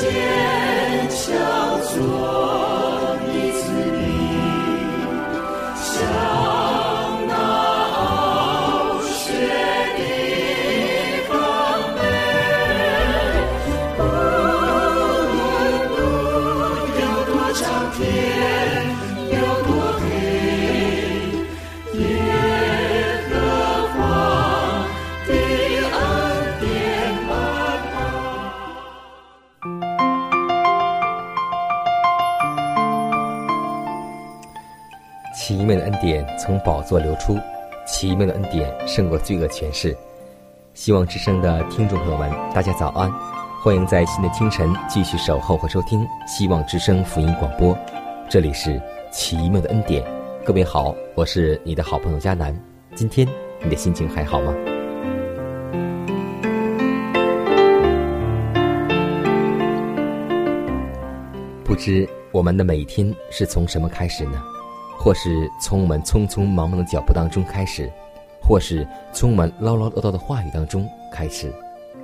[0.00, 0.39] 奇
[36.80, 37.38] 宝座流出，
[37.86, 39.94] 奇妙的恩典胜过罪恶权势。
[40.72, 43.12] 希望之声的听众朋友们，大家早安！
[43.62, 47.76] 欢迎在新的清晨继续守候和收听希望之声福音广播。
[48.30, 48.80] 这里是
[49.12, 50.02] 奇妙的恩典，
[50.42, 52.58] 各位好，我是你的好朋友佳南。
[52.94, 53.28] 今天
[53.62, 54.54] 你的心情还好吗？
[61.62, 64.42] 不知我们的每一天是从什么开始呢？
[65.02, 67.90] 或是从我们匆匆忙忙的脚步当中开始，
[68.38, 71.50] 或是从我们唠唠叨叨的话语当中开始，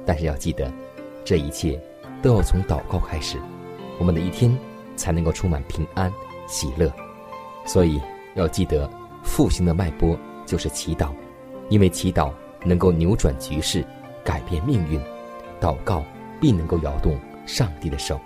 [0.06, 0.72] 但是要记得，
[1.22, 1.78] 这一切
[2.22, 3.36] 都要从祷告开始，
[3.98, 4.56] 我们的一天
[4.96, 6.10] 才能够充满平安
[6.48, 6.90] 喜乐。
[7.66, 8.00] 所以
[8.34, 8.90] 要记得，
[9.22, 11.10] 复兴的脉搏就是祈祷，
[11.68, 12.32] 因为祈祷
[12.64, 13.84] 能够扭转局势，
[14.24, 14.98] 改变命运，
[15.60, 16.02] 祷告
[16.40, 17.14] 必能够摇动
[17.44, 18.18] 上帝的手。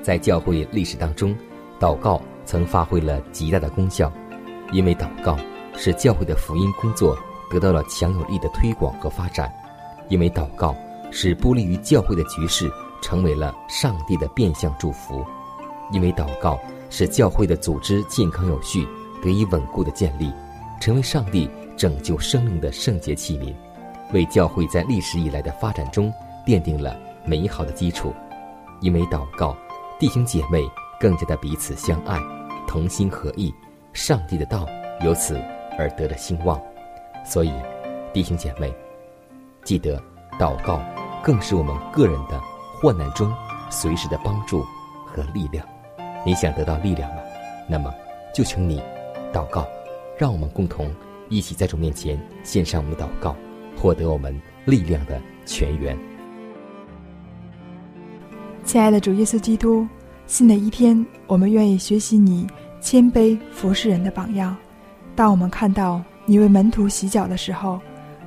[0.00, 1.36] 在教会历史当中，
[1.80, 2.22] 祷告。
[2.44, 4.12] 曾发挥了极大的功效，
[4.72, 5.36] 因为祷告
[5.76, 7.16] 使教会的福音工作
[7.50, 9.48] 得到了强有力的推广和发展；
[10.08, 10.74] 因为祷告
[11.10, 12.70] 使不利于教会的局势
[13.02, 15.24] 成为了上帝的变相祝福；
[15.92, 16.58] 因为祷告
[16.90, 18.86] 使教会的组织健康有序
[19.22, 20.32] 得以稳固的建立，
[20.80, 23.54] 成为上帝拯救生命的圣洁器皿，
[24.12, 26.12] 为教会在历史以来的发展中
[26.46, 28.10] 奠定了美好的基础；
[28.80, 29.56] 因为祷告，
[29.98, 30.64] 弟兄姐妹。
[31.04, 32.18] 更加的彼此相爱，
[32.66, 33.54] 同心合意，
[33.92, 34.66] 上帝的道
[35.02, 35.38] 由此
[35.78, 36.58] 而得了兴旺。
[37.26, 37.52] 所以，
[38.14, 38.74] 弟兄姐妹，
[39.64, 40.02] 记得
[40.40, 40.80] 祷告，
[41.22, 42.40] 更是我们个人的
[42.80, 43.30] 患难中
[43.68, 44.64] 随时的帮助
[45.04, 45.62] 和力量。
[46.24, 47.20] 你想得到力量吗？
[47.68, 47.92] 那么，
[48.34, 48.82] 就请你
[49.30, 49.68] 祷告，
[50.16, 50.90] 让我们共同
[51.28, 53.36] 一起在主面前献上我们的祷告，
[53.76, 55.98] 获得我们力量的泉源。
[58.64, 59.86] 亲爱的主耶稣基督。
[60.26, 62.46] 新的一天，我们愿意学习你
[62.80, 64.56] 谦卑服侍人的榜样。
[65.14, 67.78] 当我们看到你为门徒洗脚的时候，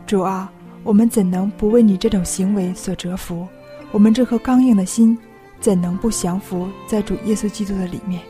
[0.05, 0.51] 主啊，
[0.83, 3.47] 我们怎能不为你这种行为所折服？
[3.91, 5.17] 我们这颗刚硬的心，
[5.59, 8.21] 怎能不降服在主耶稣基督的里面？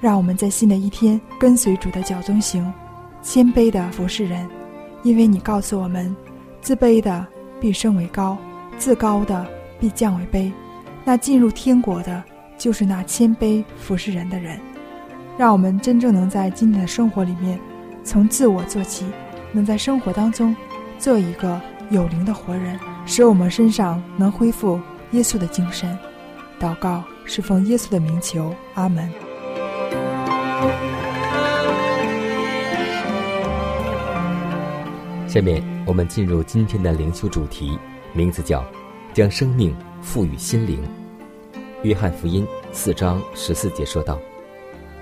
[0.00, 2.70] 让我们在新的一天跟随主的脚中行，
[3.22, 4.46] 谦卑的服侍人，
[5.04, 6.14] 因为你告诉我们：
[6.60, 7.24] 自卑的
[7.60, 8.36] 必升为高，
[8.76, 9.46] 自高的
[9.78, 10.52] 必降为卑。
[11.04, 12.22] 那进入天国的。
[12.56, 14.58] 就是那谦卑服侍人的人，
[15.36, 17.58] 让我们真正能在今天的生活里面，
[18.02, 19.04] 从自我做起，
[19.52, 20.54] 能在生活当中
[20.98, 21.60] 做一个
[21.90, 25.96] 有灵的活人，使我们身上能恢复耶稣的精神。
[26.58, 29.10] 祷告是奉耶稣的名求，阿门。
[35.26, 37.76] 下面我们进入今天的灵修主题，
[38.12, 38.64] 名字叫
[39.12, 40.78] “将生命赋予心灵”。
[41.84, 44.18] 约翰福音四章十四节说道：“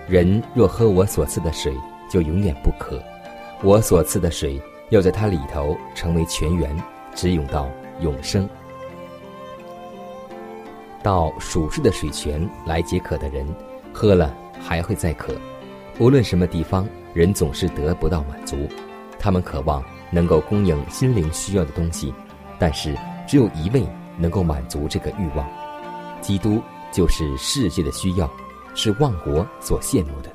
[0.08, 1.72] 人若喝我所赐的水，
[2.10, 2.96] 就永远不渴；
[3.62, 6.76] 我所赐的水，要在它里头成为泉源，
[7.14, 7.70] 直涌到
[8.00, 8.48] 永生。
[11.04, 13.46] 到属世的水泉来解渴的人，
[13.92, 15.32] 喝了还会再渴。
[16.00, 18.56] 无论什么地方，人总是得不到满足。
[19.20, 22.12] 他们渴望能够供应心灵需要的东西，
[22.58, 22.92] 但是
[23.24, 23.86] 只有一位
[24.18, 25.48] 能够满足这个欲望。”
[26.20, 26.62] 基督
[26.92, 28.30] 就是世界的需要，
[28.74, 30.30] 是万国所羡慕的。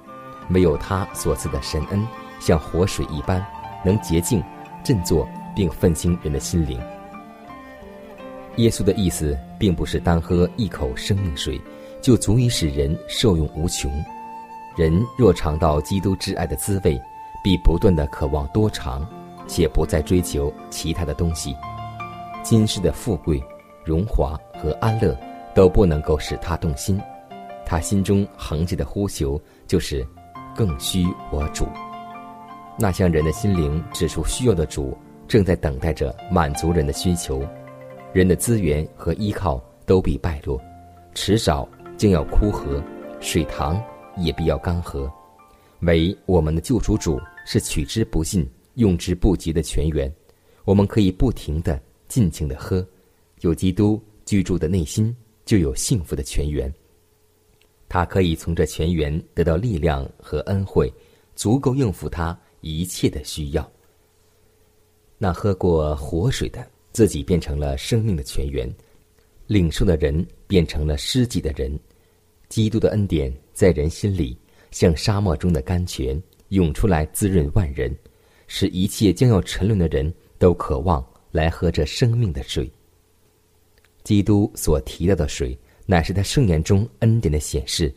[0.50, 2.06] 没有他所赐的神恩，
[2.40, 3.46] 像活水一般，
[3.86, 4.44] 能洁净、
[4.84, 6.80] 振作并奋兴人的心灵。
[8.56, 11.62] 耶稣的意思，并不是单喝一口生命水，
[12.02, 13.92] 就足以使人受用无穷。
[14.76, 17.00] 人若尝到基督之爱的滋味，
[17.44, 19.06] 必不断的渴望多尝，
[19.48, 21.56] 且不再追求其他的东西。
[22.42, 23.44] 今世的富贵、
[23.84, 25.18] 荣华和安乐
[25.58, 27.02] 都不能够使他动心。
[27.66, 30.06] 他心中横着的呼求就是
[30.56, 31.68] ：“更需我主。”
[32.78, 34.96] 那向人的心灵指出需要的主，
[35.28, 37.44] 正在等待着满足人的需求。
[38.14, 40.62] 人的资源和依靠都必败落，
[41.16, 41.68] 迟早
[41.98, 42.80] 将要枯涸，
[43.20, 43.84] 水塘
[44.16, 45.12] 也必要干涸。
[45.80, 50.12] 唯我们的救赎主是取之不尽、用之不竭的泉源，
[50.66, 52.88] 我们可以不停的、尽情的喝。
[53.42, 55.16] 有基督居住的内心，
[55.48, 56.72] 就有幸福的泉源。
[57.90, 60.94] 他可以从这泉源得到力量和恩惠，
[61.36, 62.38] 足够应付他。
[62.62, 63.72] 一切的需要。
[65.18, 68.68] 那喝过活水的，自己变成了生命的泉源；
[69.46, 71.80] 领受的人变成了施己的人。
[72.50, 74.38] 基督的恩典在人心里，
[74.72, 77.96] 像沙漠中的甘泉，涌出来滋润万人，
[78.48, 82.70] 使一切将要沉沦的人都渴望来喝这生命的水。
[84.08, 87.94] 基督所提到的水，乃是他圣言中恩典的显示。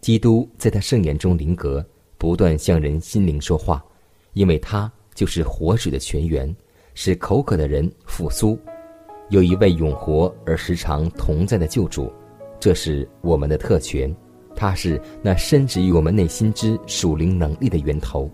[0.00, 1.86] 基督在他圣言中临格。
[2.18, 3.84] 不断向人心灵说话，
[4.32, 6.52] 因为他就是活水的泉源，
[6.94, 8.58] 使口渴的人复苏。
[9.28, 12.12] 有一位永活而时常同在的救主，
[12.58, 14.12] 这是我们的特权。
[14.56, 18.28] 他是那深植于我们内心之属灵能力的源头，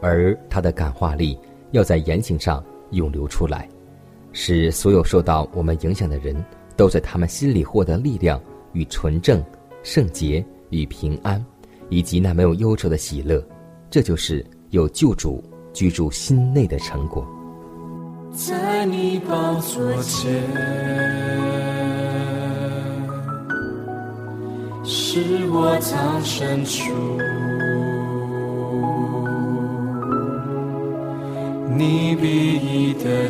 [0.00, 1.36] 而他的感化力
[1.72, 3.68] 要在言行上涌流出来，
[4.38, 6.36] 使所有受到我们影响的人
[6.76, 8.38] 都在他们心里获得力量
[8.74, 9.42] 与纯正、
[9.82, 11.42] 圣洁与平安。
[11.88, 13.40] 以及那没有忧愁的喜乐，
[13.88, 15.42] 这就是有救主
[15.72, 17.24] 居住心内的成果。
[18.32, 20.42] 在你宝座前，
[24.84, 26.92] 是我藏身处，
[31.78, 33.28] 你必已的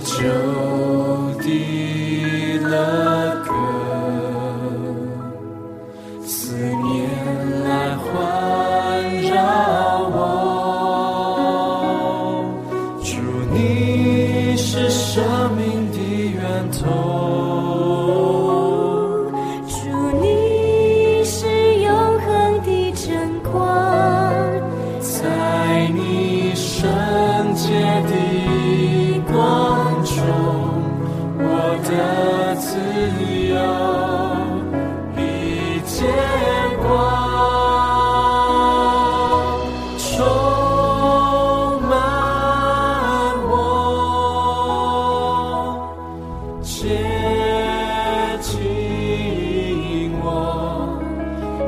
[46.97, 50.99] 别轻易我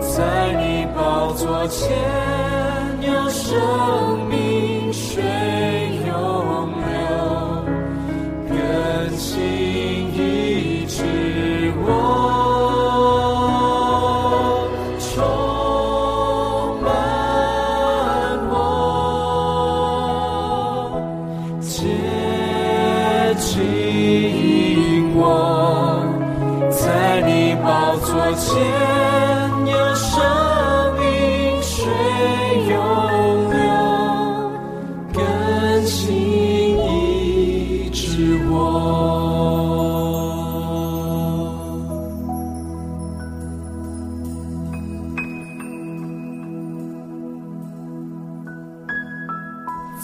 [0.00, 1.90] 在你宝座前
[3.02, 5.22] 有生命谁
[6.06, 6.67] 有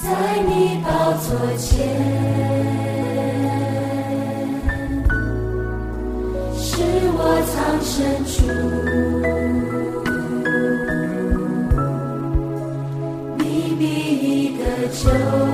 [0.03, 0.09] 在
[0.47, 1.79] 你宝座前，
[6.57, 6.83] 是
[7.17, 7.93] 我藏身
[8.27, 8.35] 处。
[13.39, 13.43] 你
[13.79, 15.54] 比一个酒。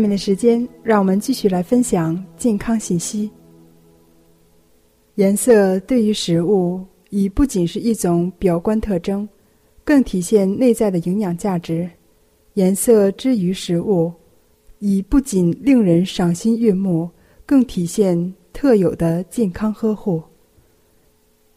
[0.00, 3.30] 下面的时间，让我们继续来分享健康信息。
[5.16, 9.28] 颜色对于食物已不仅是一种表观特征，
[9.84, 11.86] 更体现内在的营养价值。
[12.54, 14.10] 颜色之于食物，
[14.78, 17.10] 已不仅令人赏心悦目，
[17.44, 20.22] 更体现特有的健康呵护。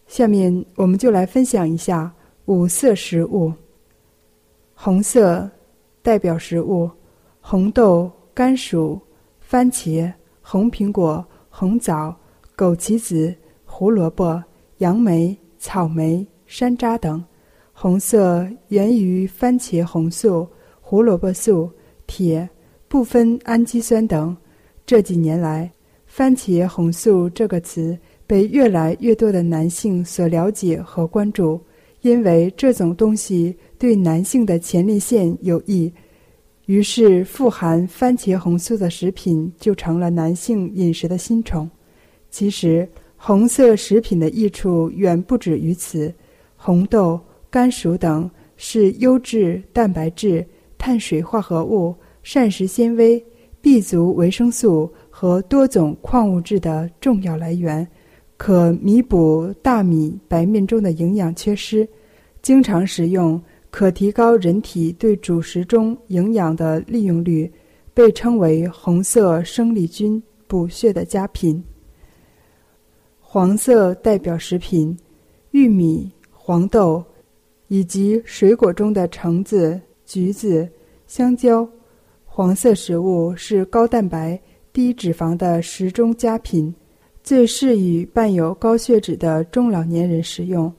[0.05, 2.13] 下面我们就来分享一下
[2.47, 3.53] 五色食物。
[4.73, 5.50] 红色
[6.01, 6.91] 代表食物。
[7.45, 8.99] 红豆、甘薯、
[9.39, 10.11] 番茄、
[10.41, 12.15] 红苹果、红枣、
[12.57, 14.43] 枸杞子、胡萝卜、
[14.79, 17.23] 杨梅、草莓、山楂等。
[17.73, 20.47] 红色源于番茄红素、
[20.81, 21.69] 胡萝卜素、
[22.07, 22.49] 铁、
[22.87, 24.35] 不分氨基酸等。
[24.83, 25.71] 这几年来
[26.07, 31.61] ，“番茄红素”这个词被越来越多的男性所了解和关注，
[32.01, 35.93] 因为这种东西对男性的前列腺有益。
[36.65, 41.70] 于是，富含番茄红素的食品就成了男性饮食的新宠。
[42.29, 46.13] 其实，红色食品的益处远不止于此。
[46.55, 50.46] 红豆、甘薯等是优质蛋白质、
[50.77, 53.22] 碳水化合物、膳食纤维、
[53.60, 57.86] B 族维生素和多种矿物质的重要来源，
[58.38, 61.86] 可弥补大米、白面中的营养缺失。
[62.41, 63.41] 经常食用。
[63.73, 67.51] 可提高人体对主食中营养的利用率，
[67.91, 71.61] 被称为红色生力军，补血的佳品。
[73.19, 74.95] 黄色代表食品，
[75.49, 77.03] 玉米、黄豆，
[77.67, 80.69] 以及水果中的橙子、橘子、
[81.07, 81.67] 香蕉。
[82.25, 84.39] 黄色食物是高蛋白、
[84.71, 86.71] 低脂肪的食中佳品，
[87.23, 90.71] 最适宜伴有高血脂的中老年人食用。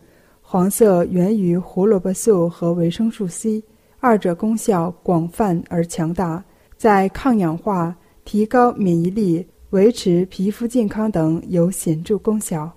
[0.55, 3.61] 黄色源于胡萝卜素和维生素 C，
[3.99, 6.45] 二者功效广泛而强大，
[6.77, 7.93] 在抗氧化、
[8.25, 12.71] 提高免疫力、维持皮肤健康等有显著功效。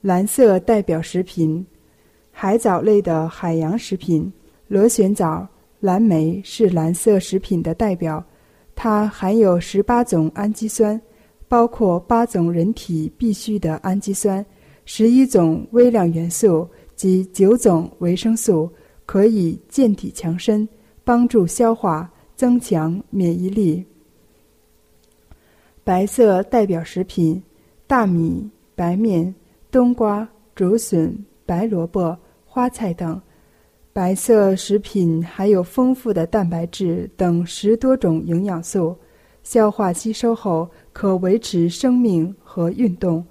[0.00, 1.66] 蓝色代表食品，
[2.30, 4.32] 海藻类的海洋食品，
[4.66, 5.46] 螺旋藻、
[5.80, 8.24] 蓝莓是蓝色食品的代表，
[8.74, 10.98] 它含有十八种氨基酸，
[11.48, 14.42] 包括八种人体必需的氨基酸。
[14.90, 18.72] 十一种微量元素及九种维生素
[19.04, 20.66] 可以健体强身，
[21.04, 23.84] 帮助消化，增强免疫力。
[25.84, 27.42] 白色代表食品：
[27.86, 29.34] 大米、白面、
[29.70, 33.20] 冬瓜、竹笋、白萝卜、花菜等。
[33.92, 38.96] 白色食品含有丰富的蛋白质等十多种营养素，
[39.42, 43.22] 消化吸收后可维持生命和运动。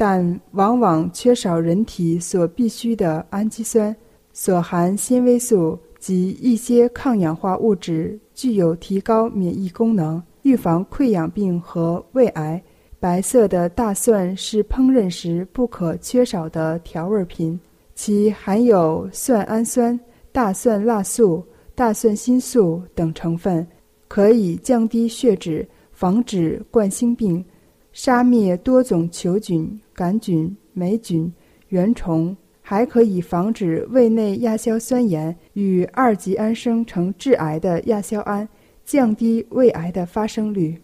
[0.00, 3.94] 但往往缺少人体所必需的氨基酸，
[4.32, 12.62] 所含纤维素及一些抗氧化物质，具有提高免疫功能、预防溃疡病和胃癌。
[12.98, 17.60] 白色的大蒜是烹饪时不可缺少的调味品，
[17.94, 20.00] 其含有蒜氨酸、
[20.32, 23.66] 大蒜辣素、大蒜新素等成分，
[24.08, 27.44] 可以降低血脂，防止冠心病。
[27.92, 31.32] 杀灭多种球菌、杆菌、霉菌、
[31.68, 38.48] 原虫，还可以防止胃内亚硝酸盐与二级胺生成致癌的亚硝胺，
[38.84, 40.80] 降低胃癌的发生率。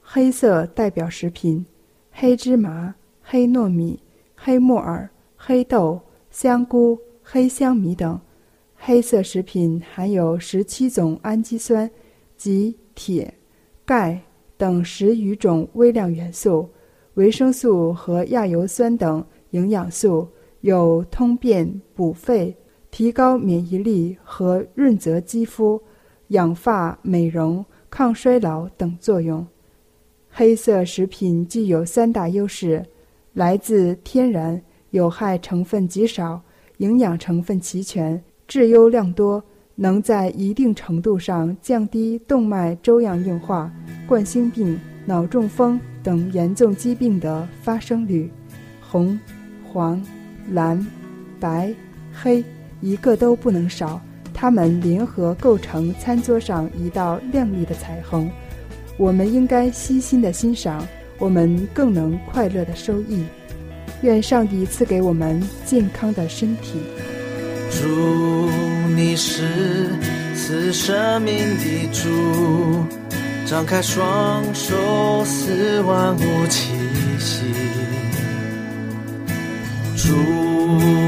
[0.00, 1.64] 黑色代表食品：
[2.10, 4.00] 黑芝麻、黑糯米、
[4.34, 8.20] 黑木耳、黑豆、香菇、黑香米等。
[8.82, 11.90] 黑色食品含有十七种氨基酸
[12.36, 13.34] 及铁。
[13.90, 14.20] 钙
[14.56, 16.70] 等十余种微量元素、
[17.14, 20.28] 维生素和亚油酸等营养素，
[20.60, 22.56] 有通便、补肺、
[22.92, 25.82] 提高免疫力和润泽肌肤、
[26.28, 29.44] 养发、美容、抗衰老等作用。
[30.30, 32.86] 黑色食品具有三大优势：
[33.32, 36.40] 来自天然，有害成分极少，
[36.76, 39.42] 营养成分齐全，质优量多。
[39.82, 43.72] 能在一定程度上降低动脉粥样硬化、
[44.06, 48.30] 冠心病、脑中风等严重疾病的发生率。
[48.78, 49.18] 红、
[49.64, 49.98] 黄、
[50.50, 50.86] 蓝、
[51.40, 51.72] 白、
[52.12, 52.44] 黑，
[52.82, 53.98] 一个都不能少。
[54.34, 58.30] 它们联合构成餐桌上一道亮丽的彩虹。
[58.98, 60.86] 我们应该悉心的欣赏，
[61.18, 63.24] 我们更能快乐的收益。
[64.02, 66.80] 愿上帝赐给我们健康的身体。
[67.70, 68.50] 主，
[68.94, 69.88] 你是
[70.34, 72.84] 赐生命的主，
[73.46, 76.72] 张开双手，赐万物气
[77.18, 77.42] 息。
[79.96, 80.14] 主，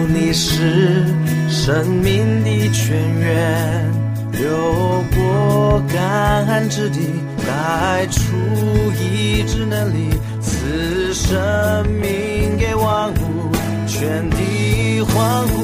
[0.09, 1.05] 你是
[1.51, 3.91] 生命的泉源，
[4.33, 7.01] 流过干旱之地，
[7.47, 8.21] 带出
[9.01, 10.09] 医治能力，
[10.41, 13.51] 赐生命给万物，
[13.87, 15.62] 全地欢呼。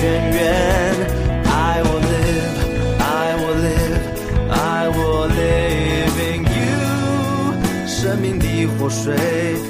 [0.00, 0.40] 泉源。
[1.44, 2.56] I will live,
[2.98, 4.00] I will live,
[4.50, 9.69] I will live in you，生命的活水。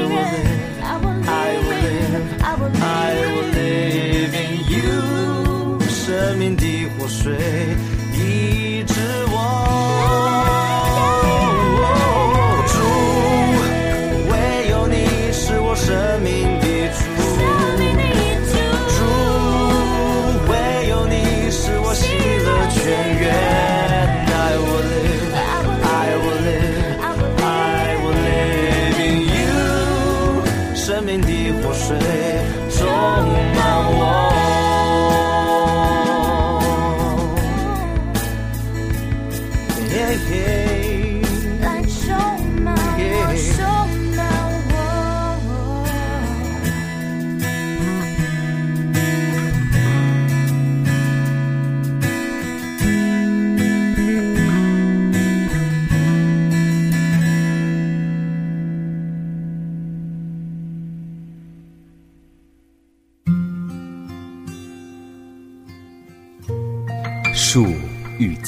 [0.00, 0.49] over there.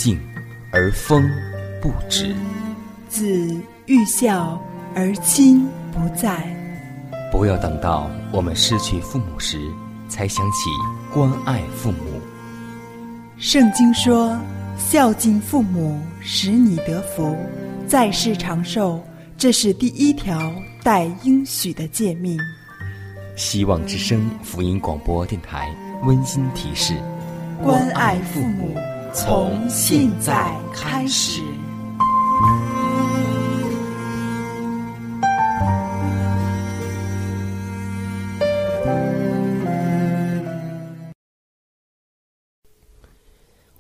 [0.03, 0.19] 欲静，
[0.73, 1.31] 而风
[1.81, 2.35] 不止；
[3.09, 3.25] 子
[3.87, 4.61] 欲孝，
[4.97, 6.45] 而亲不在。
[7.31, 9.61] 不要等到我们失去父母时，
[10.09, 10.69] 才想起
[11.15, 12.21] 关爱父母。
[13.39, 14.37] 圣经说
[14.77, 17.37] ：“孝敬父母，使你得福，
[17.87, 19.01] 在世长寿。”
[19.39, 22.39] 这是第一条带应许的诫命。
[23.37, 26.95] 希望之声福音广播电台温馨提示：
[27.63, 28.77] 关爱父母。
[29.15, 31.43] 从现在开始，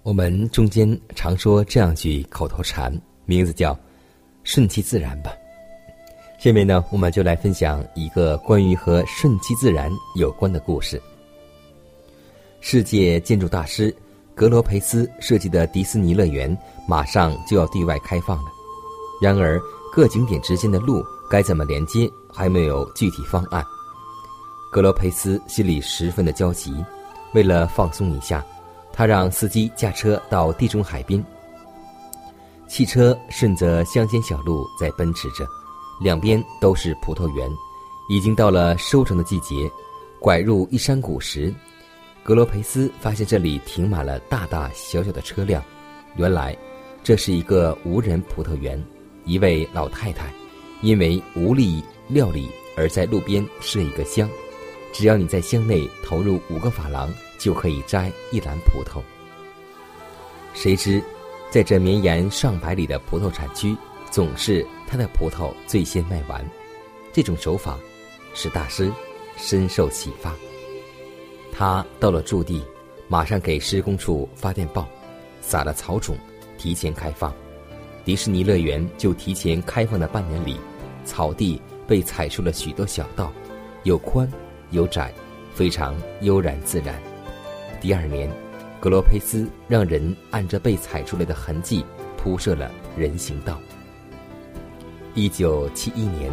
[0.03, 2.92] 我们中间常说这样句口头禅，
[3.25, 3.75] 名字叫
[4.45, 5.33] “顺其自然”吧。
[6.38, 11.01] 下面呢，我们就来分享一个关于和顺其自然有关的故事。
[12.61, 13.95] 世界建筑大师。
[14.35, 16.57] 格罗培斯设计的迪士尼乐园
[16.88, 18.51] 马上就要对外开放了，
[19.21, 19.61] 然而
[19.92, 23.62] 各景点之间的路该怎么连接还没有具体方案。
[24.71, 26.75] 格罗培斯心里十分的焦急，
[27.35, 28.45] 为了放松一下，
[28.92, 31.23] 他让司机驾车到地中海边。
[32.66, 35.47] 汽车顺着乡间小路在奔驰着，
[36.01, 37.51] 两边都是葡萄园，
[38.09, 39.71] 已经到了收成的季节。
[40.18, 41.53] 拐入一山谷时。
[42.25, 45.63] 格罗培斯发现这里停满了大大小小的车辆，
[46.17, 46.57] 原来
[47.03, 48.83] 这是一个无人葡萄园。
[49.25, 50.33] 一位老太太
[50.81, 54.29] 因为无力料理而在路边设一个箱，
[54.93, 59.01] 只要你在箱内投入五个法郎，就可以摘一篮葡萄。
[60.55, 61.03] 谁知，
[61.51, 63.77] 在这绵延上百里的葡萄产区，
[64.11, 66.45] 总是他的葡萄最先卖完。
[67.13, 67.79] 这种手法
[68.33, 68.93] 使大师
[69.37, 70.35] 深受启发。
[71.53, 72.65] 他到了驻地，
[73.07, 74.88] 马上给施工处发电报，
[75.43, 76.17] 撒了草种，
[76.57, 77.33] 提前开放。
[78.05, 80.57] 迪士尼乐园就提前开放的半年里，
[81.05, 83.31] 草地被踩出了许多小道，
[83.85, 84.29] 有宽
[84.71, 85.12] 有窄，
[85.53, 87.01] 非常悠然自然。
[87.81, 88.29] 第二年，
[88.81, 91.85] 格罗佩斯让人按着被踩出来的痕迹
[92.17, 93.61] 铺设了人行道。
[95.15, 96.33] 一九七一年，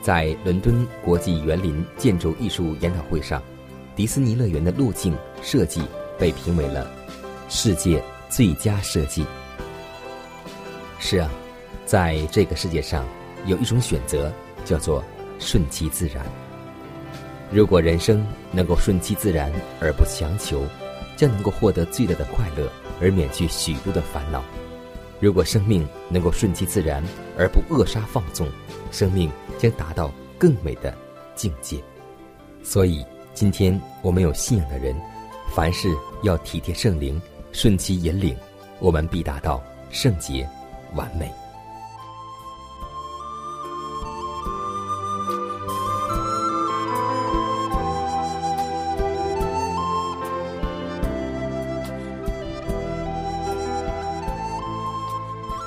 [0.00, 3.42] 在伦敦国际园林建筑艺术研讨会上，
[4.00, 5.82] 迪士尼乐园的路径设计
[6.18, 6.90] 被评为了
[7.50, 9.26] 世界最佳设计。
[10.98, 11.30] 是啊，
[11.84, 13.04] 在这个世界上，
[13.44, 14.32] 有一种选择
[14.64, 15.04] 叫做
[15.38, 16.24] 顺其自然。
[17.52, 20.64] 如果人生能够顺其自然而不强求，
[21.14, 24.42] 将能够获得最大的快乐而免去许多的烦恼。
[25.20, 27.04] 如果生命能够顺其自然
[27.36, 28.48] 而不扼杀放纵，
[28.90, 30.96] 生命将达到更美的
[31.34, 31.76] 境界。
[32.62, 34.94] 所以，今天我们有信仰的人，
[35.54, 35.88] 凡事
[36.22, 37.20] 要体贴圣灵，
[37.52, 38.36] 顺其引领，
[38.80, 40.46] 我们必达到圣洁、
[40.94, 41.30] 完美。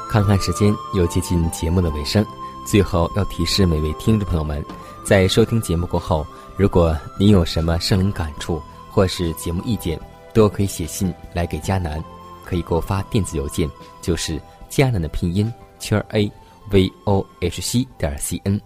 [0.09, 2.23] 看看时间，又接近节目的尾声。
[2.67, 4.63] 最后要提示每位听众朋友们，
[5.03, 9.99] 在收听节目过后，如果您有什么生灵感触或是节目意见，
[10.33, 12.01] 都可以写信来给佳南，
[12.45, 13.69] 可以给我发电子邮件，
[14.01, 14.39] 就是
[14.69, 16.31] 佳南的拼音圈 a
[16.71, 18.59] v o h c 点 c n。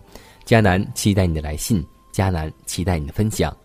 [0.46, 3.56] 佳南期待你的来信，佳南期待你的分享。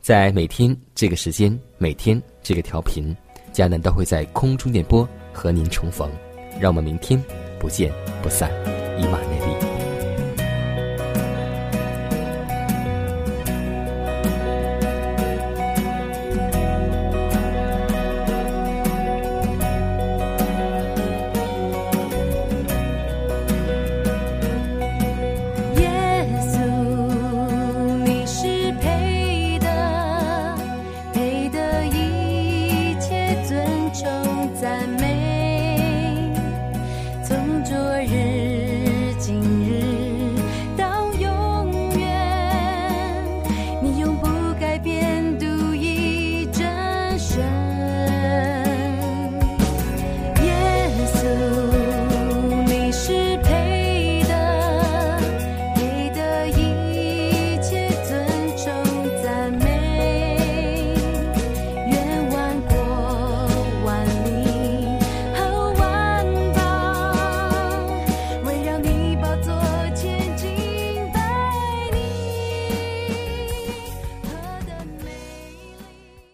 [0.00, 3.14] 在每天这个时间，每天这个调频，
[3.52, 6.10] 佳南都会在空中电波和您重逢。
[6.60, 7.22] 让我们明天
[7.58, 8.50] 不见不散，
[8.98, 9.71] 以马内利。